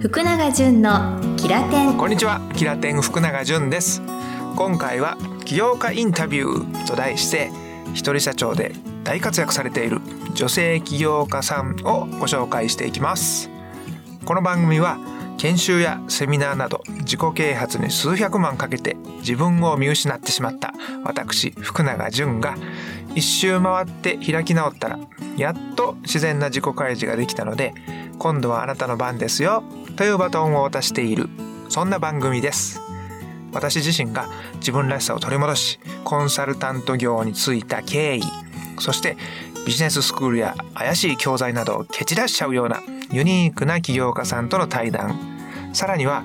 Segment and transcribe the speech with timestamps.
[0.00, 1.98] 福永純のキラテン。
[1.98, 2.40] こんにちは。
[2.56, 4.00] キラテン福永純です。
[4.56, 7.50] 今回は起業家インタビューと題して
[7.92, 8.72] 一人社長で
[9.04, 10.00] 大活躍されている
[10.34, 13.50] 女性起業家さんをご紹介していきます。
[14.24, 14.96] この番組は
[15.40, 22.56] 研修やセミナーなど自己啓発に数百万かけて自分を見失ってしまった私福永純が
[23.14, 24.98] 一周回って開き直ったら
[25.38, 27.72] やっと自然な自己開示ができたので
[28.18, 29.64] 今度はあなたの番ですよ
[29.96, 31.30] というバトンを渡している
[31.70, 32.80] そんな番組です。
[33.54, 38.22] 私自身が自分らしさを取り戻しコンサルタント業に就いた経緯
[38.78, 39.16] そして
[39.66, 42.80] ビジネススクールや怪しい教材などを蹴散らしちゃうような
[43.12, 45.18] ユニークな起業家さんとの対談。
[45.72, 46.24] さらには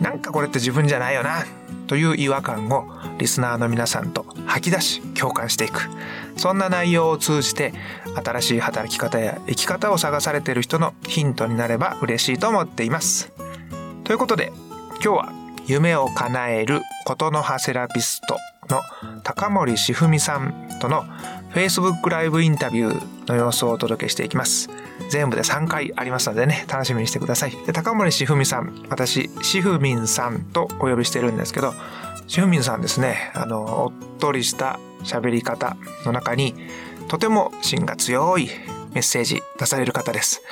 [0.00, 1.44] なんかこれって自分じゃないよな
[1.86, 2.86] という違和感を
[3.18, 5.88] リスナーの皆さんと吐き出し共感していく。
[6.36, 7.72] そんな内容を通じて
[8.22, 13.32] 新しい働き方や生き方を探されている人のヒントになれば嬉しいと思っています。
[14.04, 14.52] ということで
[14.96, 15.32] 今日は
[15.66, 18.38] 夢を叶えることの葉セラピスト
[18.72, 18.80] の
[19.22, 21.04] 高森しふみさんとの
[21.56, 24.68] Facebook ライブインタビューの様子をお届けしていきます。
[25.08, 27.52] 全部で3回ありますのでね楽しみにしてください。
[27.64, 31.72] で高森しふみさん私しふみんさんとお呼びしてるんですけど
[32.26, 36.54] しふみんさんですねあのおっとりした喋り方の中に
[37.08, 38.50] とても芯が強い
[38.92, 40.42] メッセージ出される方です。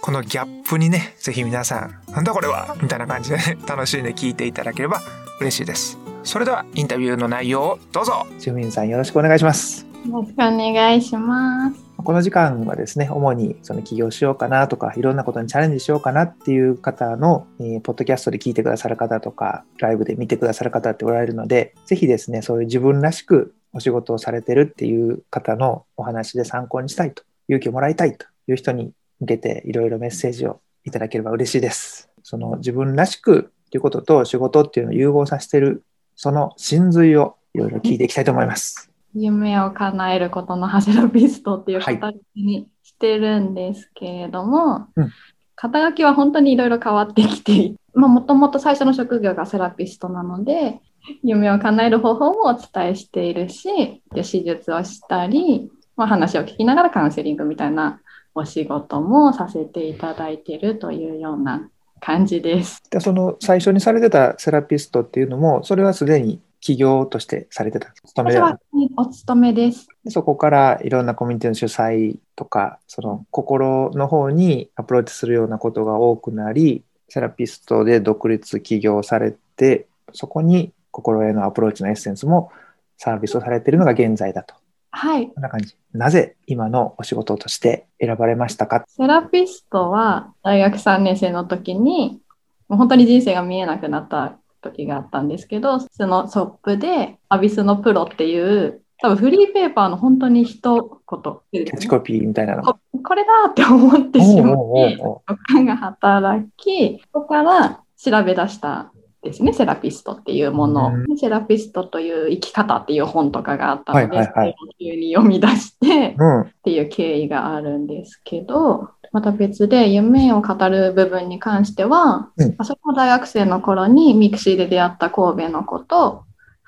[0.00, 2.76] このギャップにねぜひ皆さんなんだこれは？
[2.80, 5.02] みたいな感じで、ね、楽しんで聞いていただければ
[5.40, 5.98] 嬉しいです。
[6.22, 8.24] それではインタビューの内容をどうぞ。
[8.38, 9.90] しふみんさんよろしくお願いします。
[10.04, 11.84] よろしくお願いします。
[11.96, 32.10] この時間はですね、主にその起業しようかなとか、いろんなことにチャレンジしようかなっていう方の、えーポッドキャストで聞いてくださる方とか、ライブで見てくださる方っておられるので、ぜひですね、そういう自分らしくお仕事をされてるっていう方のお話で参考にしたいと、勇気をもらいたいという人に向けていろいろメッセージをいただければ嬉しいです。
[32.24, 35.84] その自分らしくということと仕事っていうのを融合させてる、
[36.16, 38.91] その真髄をいろいろ聞いていきたいと思います。
[39.14, 45.12] 夢を叶えることのハセラピストっていうはい形にしてるんですけれども、うん
[45.54, 50.80] 肩書きは本当にいろいろ変わってきて もともと最初の職業がセラピストなので、
[51.22, 58.00] 夢を叶える方法もお伝えしているし、で手術をしたり、まあ、話を聞きながらカウンセリングみたいな
[58.34, 61.68] お仕事もさせていただいているというような
[62.00, 62.82] 感じです。
[62.90, 68.58] でその最初にされてたセラピストっていうのも、それはすでに起業としてされてた勤め私ではは
[68.96, 69.88] お勤めです。
[70.04, 82.52] でそこからいろんなコミュニティの主催とか、その心の方にアプローチするようなことが多くなり、セラピストで独立起業されて、そこに心へのアプローチのエッセンスも
[82.96, 84.54] サービスをされているのが現在だと。
[84.92, 85.26] はい。
[85.28, 85.74] こんな感じ。
[85.92, 88.84] なぜ今のお仕事として選ばれましたか？
[88.86, 92.20] セラピストは大学3年生の時に、
[92.68, 102.62] もう本当に人生が見えなくなった時があったんですけど、そのソップでアビスのプロっていう、多分フリーペーパーの本当に一言、キャッチコピーみたいなの。
[102.62, 104.60] ここれだって思ってしまって、おう
[105.00, 108.91] おう直感が働き、そこから調べ出したん
[109.22, 110.88] ですね、セラピストっていうもの。
[110.88, 111.16] をうん。
[111.16, 114.56] セラピストという生き方っていう本とかがあったので、はいはいはい。
[114.80, 116.40] 急に読み出して、うん。
[116.40, 122.54] っていう経緯があるんですけど、また別で夢を語る部分に関しては、うん。
[122.58, 126.24] あそこの大学生の頃にミクシーで出会った神戸の子と、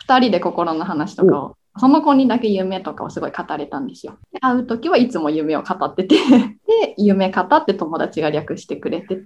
[0.06, 4.16] 2人で心の話とかを、その子にだけ夢とかをすごい語れたんですよ。
[4.32, 6.16] で会う時はいつも夢を語ってて、
[6.66, 9.24] で、夢語って友達が略してくれてて、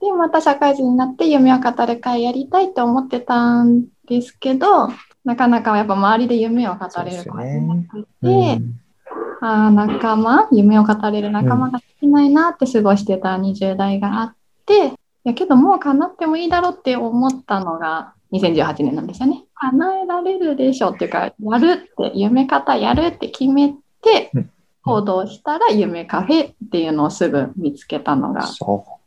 [0.00, 4.88] で、また社会人になって夢を語る会やりたいって思ってたんですけど、
[5.24, 8.74] なかなかやっぱ周りで夢を語れる子がいなくて、うん。
[9.42, 14.90] あー仲間、夢を語れる仲間がいないなって過ごしてた20代があって、い
[15.24, 19.44] やけどもう叶ってもいいだろうって思ったのが2018年なんですよね。
[19.70, 24.50] 叶えられるでしょっていうか、やるって、夢方やるって決めてうん
[24.84, 28.42] 行動したら夢カフェっていうのをすぐ見つけたのが。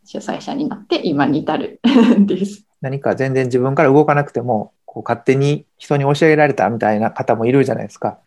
[0.07, 1.79] 主催者になって今に至る
[2.19, 2.65] です。
[2.79, 8.19] 何か全然自分から動かなくても、こう勝手に人に教えられたみたいな方もいるじゃないですか。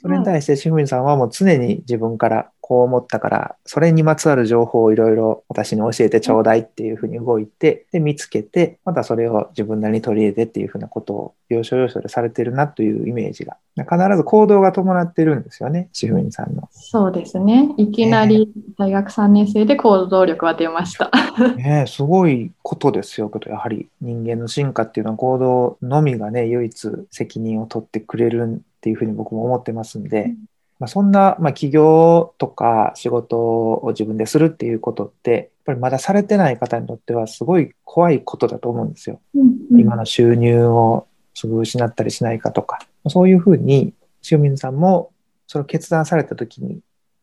[0.00, 16.70] それに対して、しふみんさんはもう常に自分からこう思ったから、それにまつわる情報をいろいろ私に教えてちょうだいっていうふうに動いて、で、見つけて、またそれを自分なりに取り入れてっていうふうなことを要所要所でされてるなというイメージが、必ず行動が伴ってるんですよね、しふみんさんの。
[16.72, 17.68] そうですね。
[17.76, 21.10] いきなり大学3年生で行動力は出ました。
[21.56, 30.32] ねえすごいことですよけど、やはり人間の進化っていうのは行動のみがね、唯一責任を取ってくれるっていうふうに僕も思ってますんで、
[30.78, 39.20] まあ、そんな、まあ、起業とか仕事を自分でするっていうことって、ぱりまだされてない方にとってはすごい怖いことだと思うんですよ。
[39.34, 39.80] うんうん。
[39.80, 42.78] 今の収入をすぐ失ったりしないかとか、
[43.08, 43.94] そういうふうに
[44.30, 45.12] 塩水さんも
[45.46, 46.80] それを決断された時に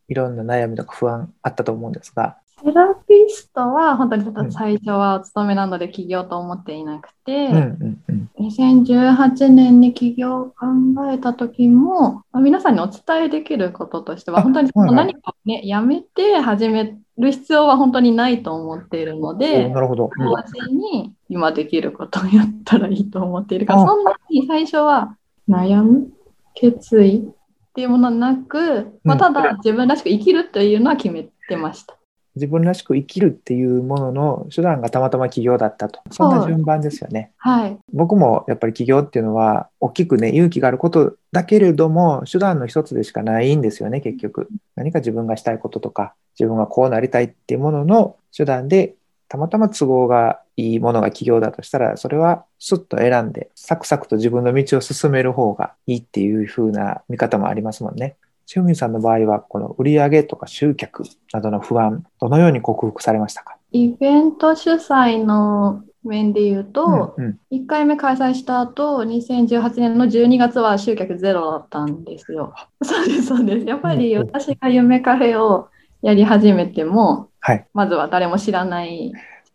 [0.07, 4.51] いろんな悩みとか不安あったと思うんですが、セラピストは本当にん。
[4.51, 10.65] 最初はお勤めなので起業と思っていなくて、うんうんうん、2018年に起業を考
[11.11, 20.09] えた時も、まあ皆さんにお伝えできることとしては、あ本当にはいはい何かをね、やめて始める必要は本当にないと思っているのおで、なるほど。
[20.15, 25.17] うんに今できることをやったらいいと思っているから、あそんなに最初は
[25.47, 26.09] 悩む、
[26.53, 31.97] 決意っていうものはなく、まあ、うんただ自分らしく生きるというのは決めてました。
[32.35, 35.99] 自分らしく生きるっていうものの手段がたまたま起業だったと。
[36.11, 37.31] そんな順番ですよね。
[37.37, 37.77] はい。
[37.93, 48.95] 僕もやっぱり起業っていうのは大きくね勇気があることだけれども手段の一つでしかないんですよね結局何か自分がしたいこととか自分がこうなりたいっていうものの手段で
[49.27, 58.17] たまたま都合がいいものが起業だとしたらそれはスッと選んでサクサクと自分の道を進める方がいいっていう風な見方もありますもんね。
[58.55, 61.03] 塩見さんの場合はこの売上とか集客
[61.33, 67.55] などの不安どのように克服されましたか、イベント主催の面で言うと、うんうん。
[67.55, 72.53] 1回目開催した後、2018年の12月は集客ゼロだったんですよ。
[72.83, 73.65] そうです、そうです。
[73.65, 75.69] やっぱり私が夢カフェを
[76.01, 77.67] やり始めても、はい。
[77.73, 79.11] まずは誰も知らない、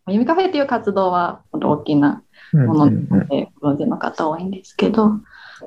[0.08, 2.22] 夢カフェっていう活動は大きな
[2.52, 5.14] うんものなので、ご存知の方多いんですけど、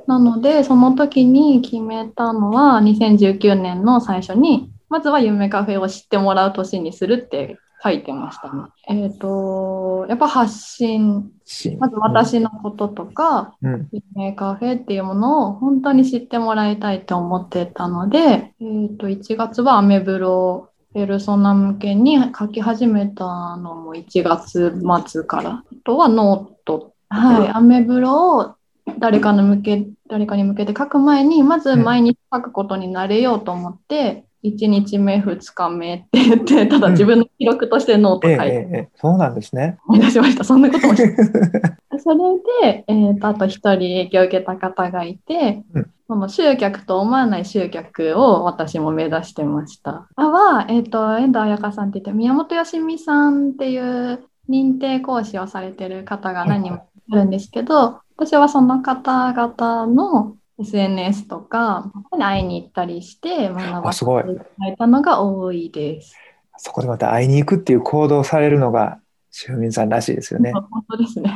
[0.08, 8.64] なので、その時に決めたのは、2019年の最初に、まずは夢カフェを知ってもらう年にするって書いてましたね。
[8.88, 11.32] えっ、と、やっぱ発信、
[11.80, 23.26] まず私のこととか、うん夢カフェっていうものを本当に知ってもらいたいと思ってたので、えっ、と、1月はアメブロをペルソナ向けに書き始めた
[23.58, 24.74] のも1月
[25.08, 25.50] 末から。
[25.52, 26.94] あとはノート。
[27.10, 28.56] はい、アメブロを
[28.98, 39.78] 誰かの向け、誰かに向けて書く前に、まず毎日書くことになれようと思って、1日目、2日目って言って、ただ自分の記録としてノートええ書いてええええそうなんですね。
[39.88, 40.44] 思い出しました。
[40.44, 41.16] そんなこともして
[42.00, 42.18] それ
[42.64, 50.08] で、えーとあと一人影響を受けた方がいて、うんその集客と思わない集客を私も目指してました。
[50.16, 66.18] あは、えっ、と、遠藤彩香さんって言って、宮本よしみさんっていう認定講師をされてる方が何人もいるんですけど、私はその方々の SNS とかに会いに行ったりして学ばあすごいせていただいたのが多いです。
[66.58, 69.00] そこでまた会いに行くっていう行動をされるのが
[69.48, 70.52] 塩見さんらしいですよね。
[70.52, 71.34] 本当ですね。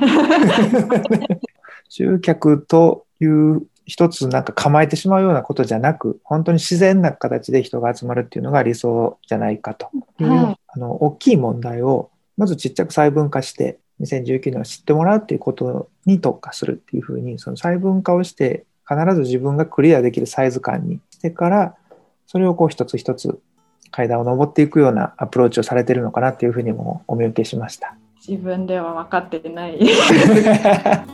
[1.87, 9.89] 集客という一つなんか構えてしまうようなことじゃなく本当に自然な形で人が集まるっていうのが理想じゃないかと
[10.19, 21.75] いう、はいあの大きい問題をまずちっちゃく細分化して2019年を知ってもらうっていうことに特化するっていうふうにその細分化をして必ず自分がクリアできるサイズ感にしてから
[22.27, 23.39] それをこう一つ一つ
[23.91, 27.95] 階段を上っていくようなアプローチをされてるのかなっていうふうにもお見受けしました。
[28.27, 29.79] 自分では分かってない。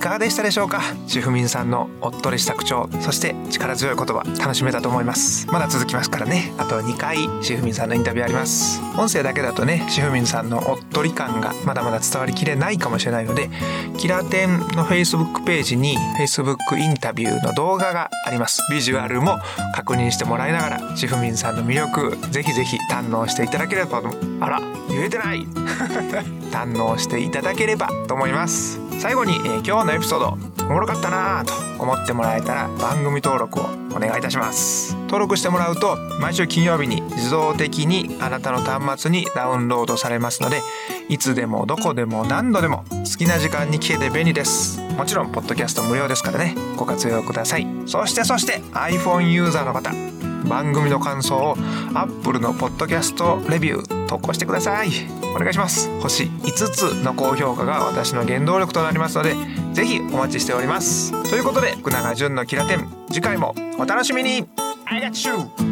[0.00, 0.80] いかがでしたでしょうか？
[1.06, 5.46] シフミンさんのおっとりした口調そして力強い言葉楽しめたと思います。
[5.48, 6.54] まだ続きますからね。
[6.56, 8.80] あと2回シフミンさんのインタビューあります。
[8.98, 13.50] 音声だけだとねシフミンさんのおっとり感がまだまだ伝わりきれないかもしれないので
[13.98, 18.62] キラテンの Facebook ページに Facebook インタビューの動画があります。
[18.72, 19.38] ビジュアルも
[19.74, 24.08] 確認してもらいながらシフミンさんの魅力ぜひぜひ堪能していただければと
[24.40, 25.46] あら言えてない。
[26.50, 28.79] 堪能していただければと思います。
[29.00, 30.20] 最後に、えー今日のエピソー
[30.58, 33.64] ドおもろかったなぁと思ってもらえたら番組登録を
[33.96, 34.94] お願いいたします。
[35.04, 40.60] 登録してもらうと毎週金曜日に自動的にあなたの端末にダウンロードされますので
[41.08, 44.82] いつでもどこでも何度でも好きな時間に聞けて便利です。
[44.98, 46.54] もちろんポッドキャスト無料ですからね。
[46.76, 47.66] ご活用ください。
[47.86, 50.29] そしてそして iPhone ユーザーの方。
[50.48, 51.56] 番組の感想を
[51.94, 54.90] Apple のポッドキャストレビュー投稿してください。
[55.34, 55.88] お願いします。
[56.00, 59.34] 星5つの高評価が私の原動力となりますので
[59.72, 61.12] ぜひお待ちしております。
[61.30, 64.48] ということで福永潤のキラテン次回もお楽しみに。
[64.86, 65.69] I got you!